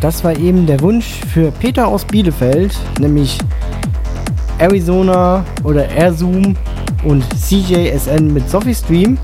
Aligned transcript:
Das 0.00 0.24
war 0.24 0.36
eben 0.36 0.66
der 0.66 0.80
Wunsch 0.80 1.20
für 1.32 1.50
Peter 1.50 1.86
aus 1.86 2.04
Bielefeld, 2.06 2.74
nämlich 2.98 3.38
Arizona 4.58 5.44
oder 5.62 5.88
AirZoom 5.88 6.56
und 7.04 7.24
CJSN 7.38 8.32
mit 8.32 8.48
Sophie 8.48 8.74
Stream. 8.74 9.18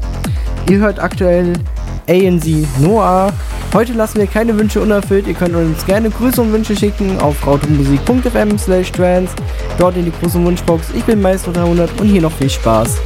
Ihr 0.69 0.79
hört 0.79 0.99
aktuell 0.99 1.55
ANC 2.09 2.67
Noah. 2.81 3.33
Heute 3.73 3.95
lassen 3.95 4.19
wir 4.19 4.27
keine 4.27 4.57
Wünsche 4.59 4.81
unerfüllt. 4.81 5.27
Ihr 5.27 5.35
könnt 5.35 5.55
uns 5.55 5.85
gerne 5.87 6.11
Grüße 6.11 6.41
und 6.41 6.53
Wünsche 6.53 6.77
schicken 6.77 7.19
auf 7.21 7.47
rautemusik.fm 7.47 8.59
slash 8.59 8.93
trans. 8.93 9.31
Dort 9.79 9.97
in 9.97 10.05
die 10.05 10.13
große 10.13 10.43
Wunschbox. 10.43 10.89
Ich 10.95 11.05
bin 11.05 11.21
Meister 11.21 11.53
300 11.53 12.01
und 12.01 12.09
hier 12.09 12.23
noch 12.23 12.33
viel 12.33 12.51
Spaß. 12.51 12.97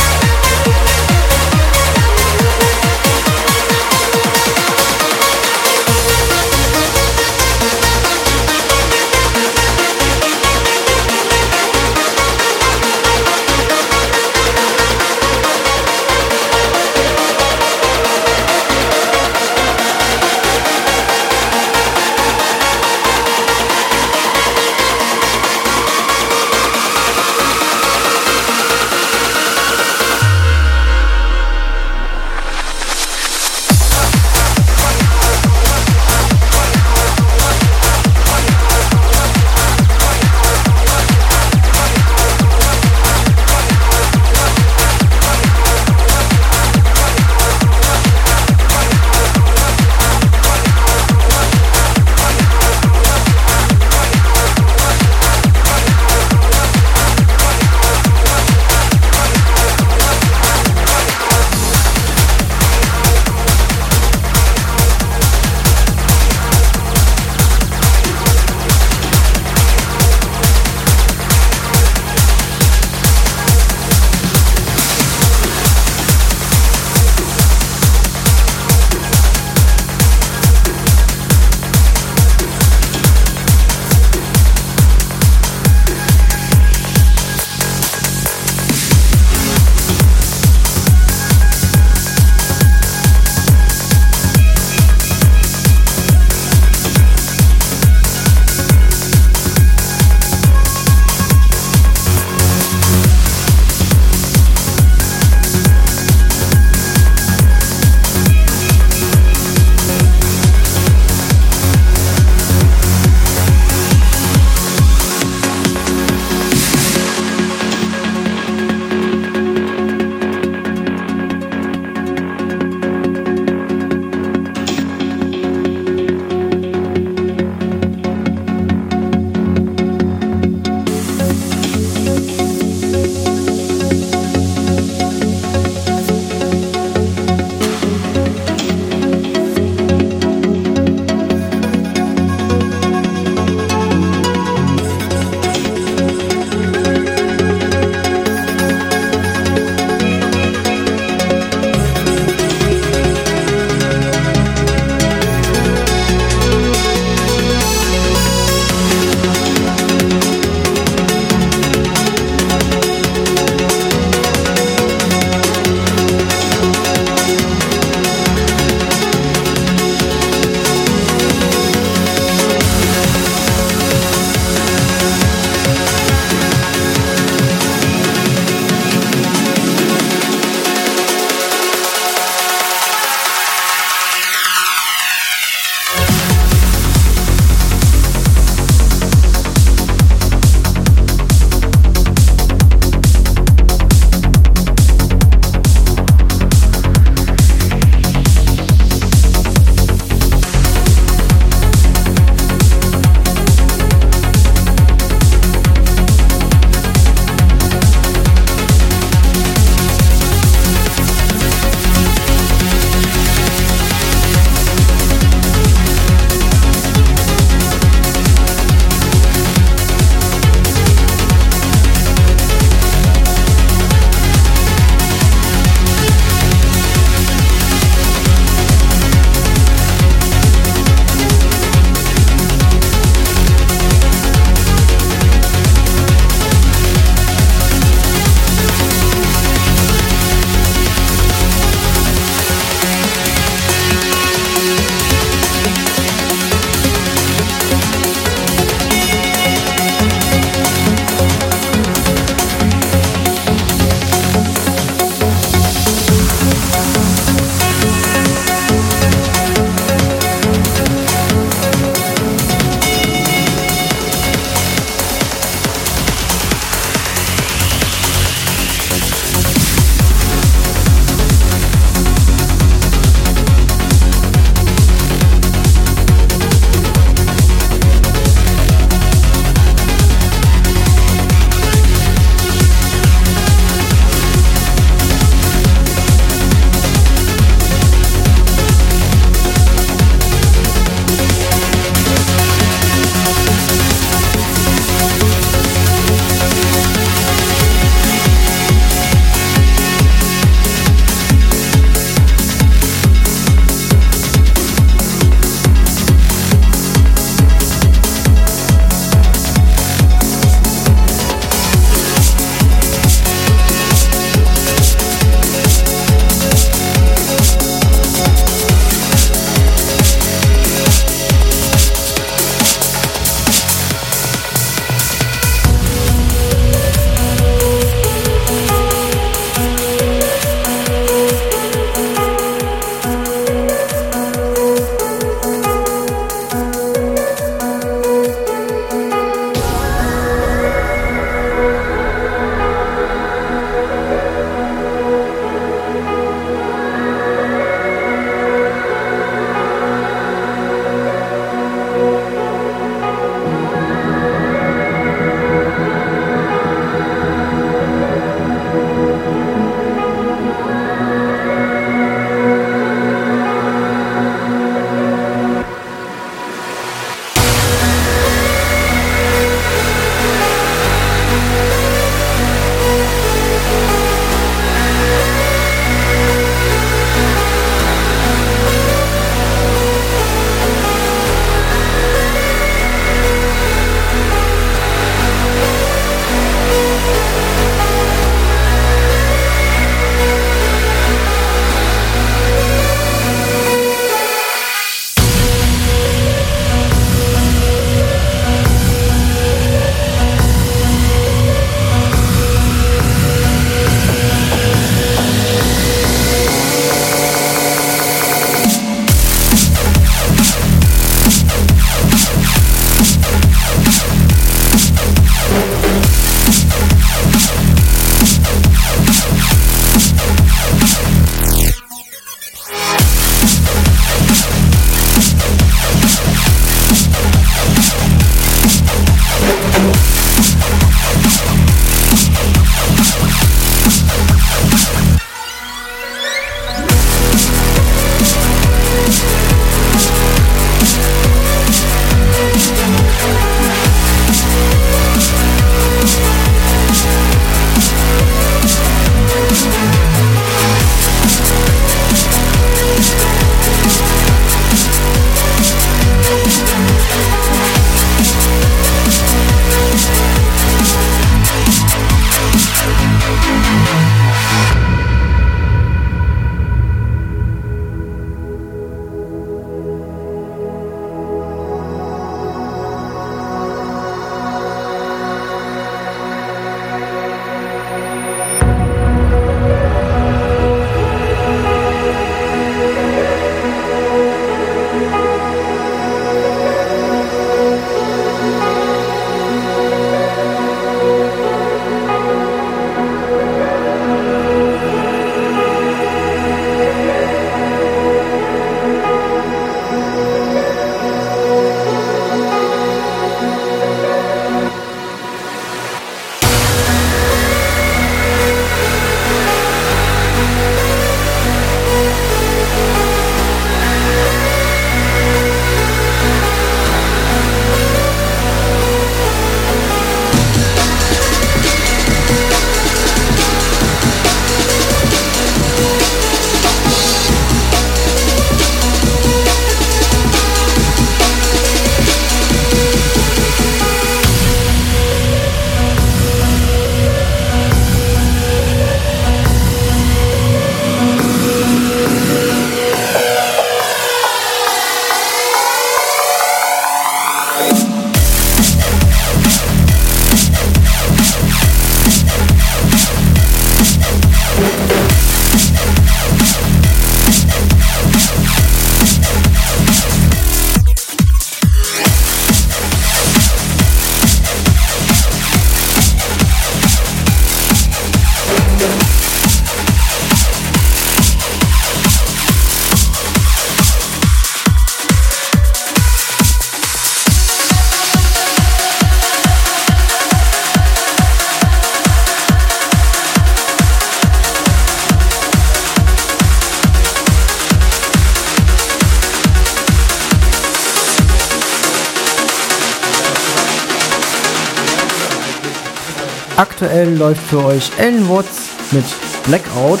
Aktuell 596.84 597.16
läuft 597.16 597.40
für 597.48 597.64
euch 597.64 597.90
Ellen 597.96 598.28
Watts 598.28 598.68
mit 598.90 599.04
Blackout. 599.46 600.00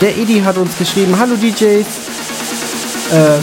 Der 0.00 0.16
Edi 0.16 0.40
hat 0.40 0.56
uns 0.56 0.78
geschrieben, 0.78 1.14
hallo 1.20 1.34
DJs. 1.36 1.60
Äh, 3.12 3.36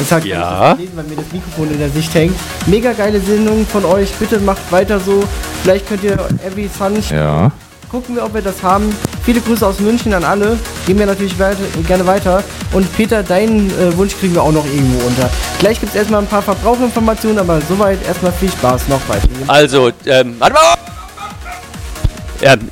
jetzt 0.00 0.10
hat 0.10 0.24
Ja. 0.24 0.72
lesen, 0.72 0.96
weil 0.96 1.04
mir 1.04 1.14
das 1.14 1.26
Mikrofon 1.32 1.70
in 1.70 1.78
der 1.78 1.90
Sicht 1.90 2.12
hängt. 2.14 2.34
Mega 2.66 2.92
geile 2.92 3.20
Sendung 3.20 3.64
von 3.68 3.84
euch. 3.84 4.10
Bitte 4.14 4.40
macht 4.40 4.60
weiter 4.72 4.98
so. 4.98 5.22
Vielleicht 5.62 5.88
könnt 5.88 6.02
ihr 6.02 6.18
Every 6.44 6.68
Sun 6.76 6.94
Ja. 7.08 7.52
gucken 7.88 8.16
wir, 8.16 8.24
ob 8.24 8.34
wir 8.34 8.42
das 8.42 8.64
haben. 8.64 8.92
Viele 9.24 9.40
Grüße 9.40 9.64
aus 9.64 9.78
München 9.78 10.12
an 10.12 10.24
alle. 10.24 10.58
Gehen 10.86 10.98
wir 10.98 11.06
natürlich 11.06 11.38
weiter, 11.38 11.56
gerne 11.86 12.04
weiter. 12.04 12.42
Und 12.72 12.92
Peter, 12.96 13.22
deinen 13.22 13.70
äh, 13.78 13.96
Wunsch 13.96 14.14
kriegen 14.18 14.34
wir 14.34 14.42
auch 14.42 14.50
noch 14.52 14.66
irgendwo 14.66 15.06
unter. 15.06 15.30
Gleich 15.60 15.78
gibt 15.78 15.92
es 15.92 15.98
erstmal 15.98 16.22
ein 16.22 16.26
paar 16.26 16.42
Verbraucherinformationen, 16.42 17.38
aber 17.38 17.60
soweit 17.68 18.04
erstmal 18.04 18.32
viel 18.32 18.50
Spaß 18.50 18.88
noch 18.88 19.08
weiter. 19.08 19.28
Also, 19.46 19.92
ähm, 20.04 20.34
warte 20.40 20.54
mal! 20.54 20.77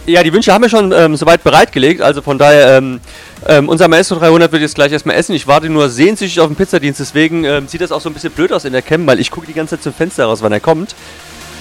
Ja, 0.06 0.22
die 0.22 0.32
Wünsche 0.32 0.52
haben 0.52 0.62
wir 0.62 0.68
schon 0.68 0.92
ähm, 0.92 1.16
soweit 1.16 1.42
bereitgelegt, 1.42 2.00
also 2.00 2.22
von 2.22 2.38
daher, 2.38 2.78
ähm, 2.78 3.00
ähm, 3.48 3.68
unser 3.68 3.88
Maestro 3.88 4.14
300 4.14 4.52
wird 4.52 4.62
jetzt 4.62 4.76
gleich 4.76 4.92
erstmal 4.92 5.16
essen. 5.16 5.34
Ich 5.34 5.48
warte 5.48 5.68
nur 5.68 5.88
sehnsüchtig 5.88 6.38
auf 6.38 6.46
den 6.46 6.54
Pizzadienst, 6.54 7.00
deswegen 7.00 7.42
ähm, 7.42 7.66
sieht 7.66 7.80
das 7.80 7.90
auch 7.90 8.00
so 8.00 8.08
ein 8.08 8.14
bisschen 8.14 8.30
blöd 8.30 8.52
aus 8.52 8.64
in 8.64 8.72
der 8.72 8.82
Cam, 8.82 9.04
weil 9.08 9.18
ich 9.18 9.32
gucke 9.32 9.48
die 9.48 9.52
ganze 9.52 9.74
Zeit 9.74 9.82
zum 9.82 9.92
Fenster 9.92 10.26
raus, 10.26 10.42
wann 10.42 10.52
er 10.52 10.60
kommt. 10.60 10.94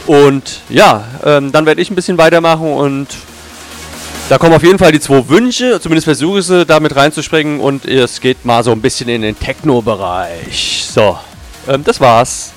Und 0.06 0.62
ja, 0.70 1.06
ähm, 1.24 1.52
dann 1.52 1.66
werde 1.66 1.82
ich 1.82 1.90
ein 1.90 1.96
bisschen 1.96 2.20
weitermachen 2.20 2.72
und 2.72 3.08
da 4.30 4.38
kommen 4.38 4.54
auf 4.54 4.64
jeden 4.64 4.78
Fall 4.78 4.92
die 4.92 5.00
zwei 5.00 5.28
Wünsche, 5.28 5.80
zumindest 5.82 6.06
versuche 6.06 6.40
ich 6.40 6.46
sie 6.46 6.68
damit 6.68 6.96
reinzuspringen 6.96 7.60
und 7.60 7.86
es 7.86 8.22
geht 8.22 8.46
mal 8.46 8.64
so 8.64 8.72
ein 8.72 8.82
bisschen 8.82 9.10
in 9.10 9.24
den 9.24 9.38
Techno-Bereich. 9.40 10.86
So, 10.88 11.18
ähm, 11.68 11.84
das 11.84 12.00
war's. 12.00 12.55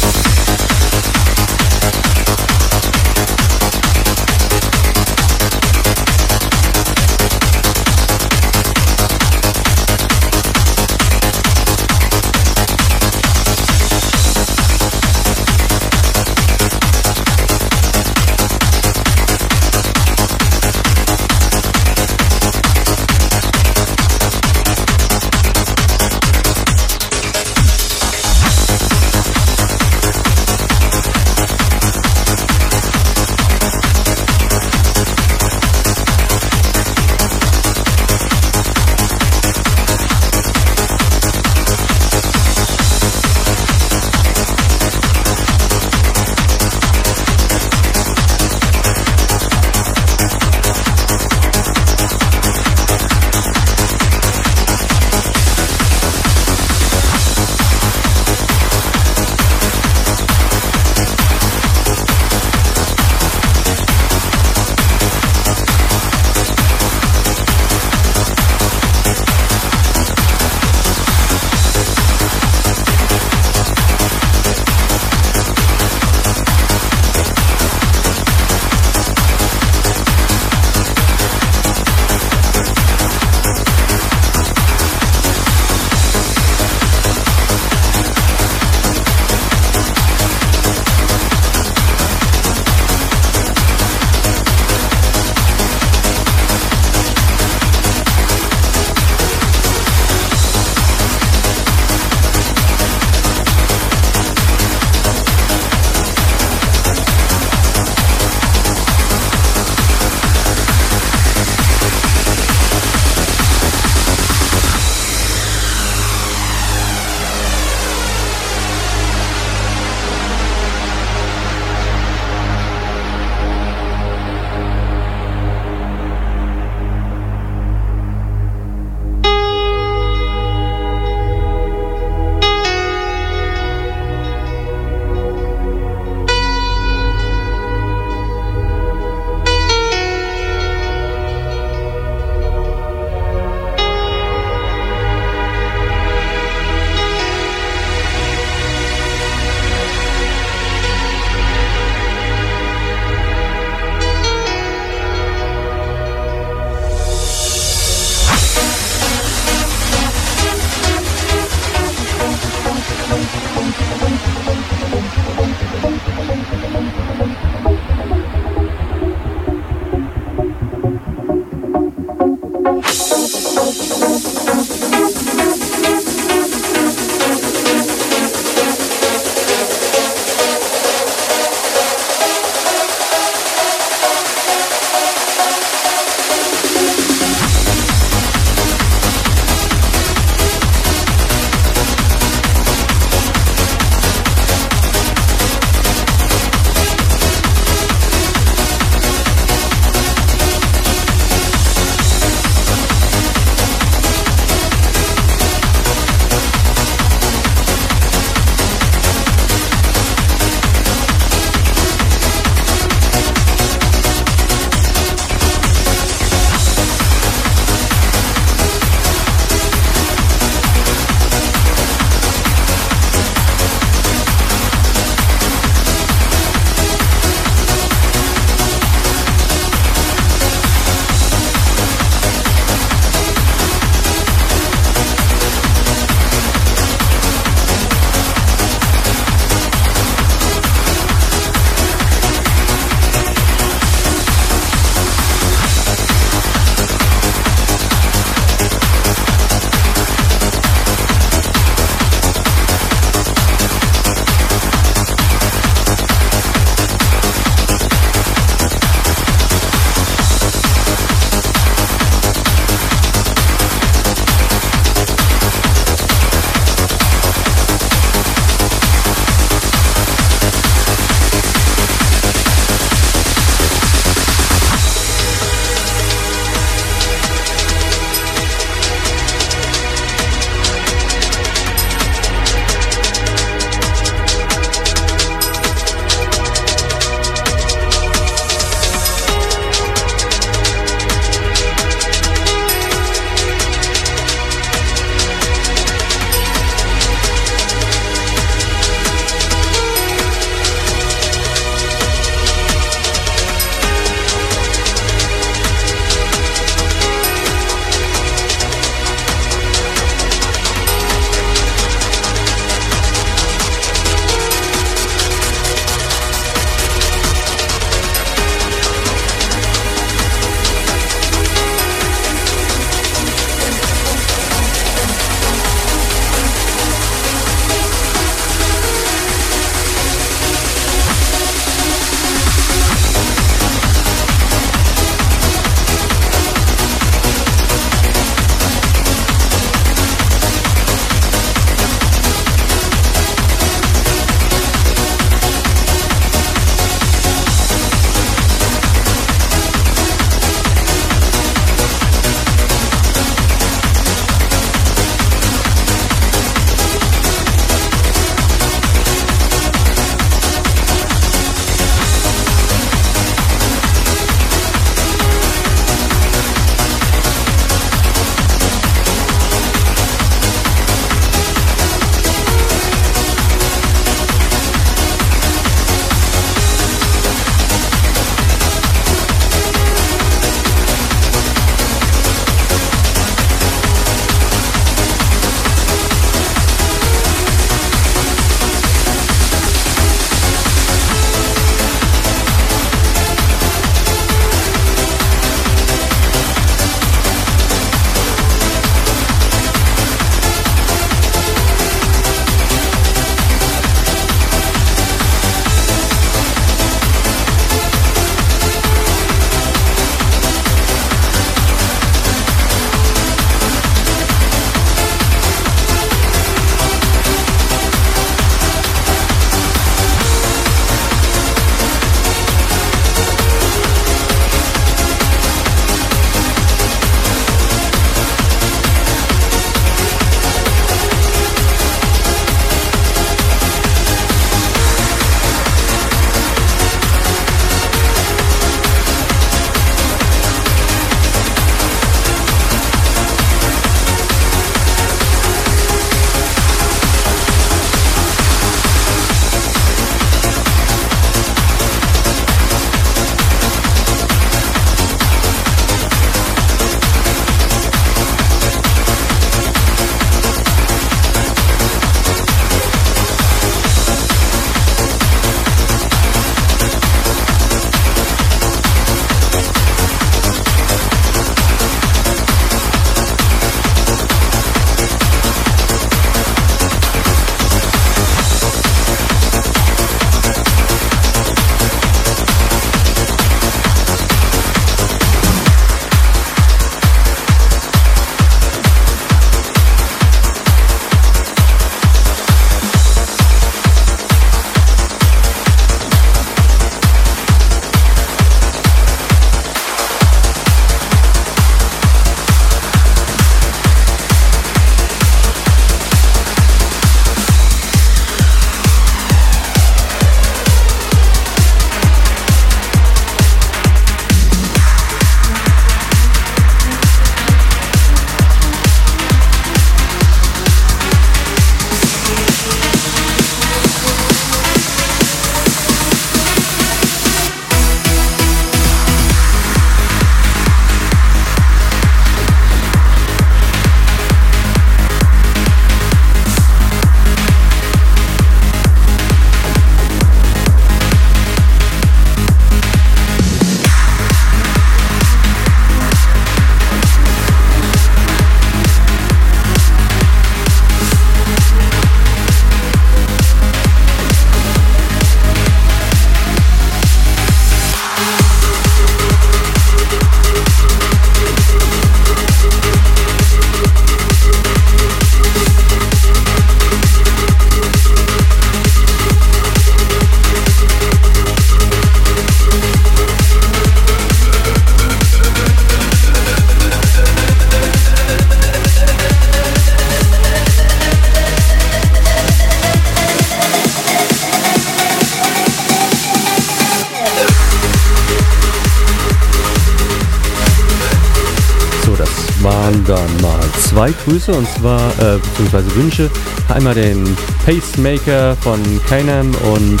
Grüße 594.24 594.52
und 594.52 594.68
zwar, 594.68 595.10
äh, 595.18 595.38
beziehungsweise 595.38 595.94
Wünsche. 595.96 596.30
Einmal 596.68 596.94
den 596.94 597.36
Pacemaker 597.64 598.56
von 598.60 598.80
Kainam 599.08 599.54
und 599.72 600.00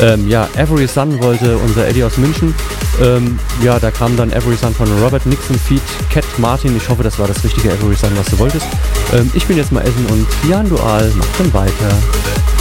ähm, 0.00 0.28
ja, 0.28 0.48
Every 0.56 0.86
Sun 0.86 1.22
wollte 1.22 1.56
unser 1.58 1.86
Eddie 1.86 2.04
aus 2.04 2.16
München. 2.16 2.54
Ähm, 3.02 3.38
ja, 3.62 3.78
da 3.78 3.90
kam 3.90 4.16
dann 4.16 4.32
Every 4.32 4.56
Sun 4.56 4.74
von 4.74 4.88
Robert 5.02 5.24
Nixon 5.26 5.58
Feed 5.58 5.82
Cat 6.10 6.24
Martin. 6.38 6.76
Ich 6.76 6.88
hoffe, 6.88 7.02
das 7.02 7.18
war 7.18 7.26
das 7.26 7.42
richtige 7.44 7.70
Every 7.70 7.94
Sun, 7.94 8.10
was 8.16 8.26
du 8.26 8.38
wolltest. 8.38 8.66
Ähm, 9.12 9.30
ich 9.34 9.46
bin 9.46 9.56
jetzt 9.56 9.72
mal 9.72 9.82
essen 9.82 10.06
und 10.10 10.26
Jan 10.48 10.68
Dual 10.68 11.10
macht 11.16 11.40
dann 11.40 11.54
weiter. 11.54 12.53